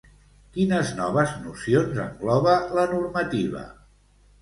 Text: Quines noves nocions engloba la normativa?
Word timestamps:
Quines 0.55 0.93
noves 1.01 1.35
nocions 1.45 2.01
engloba 2.07 2.59
la 2.81 2.91
normativa? 2.97 3.67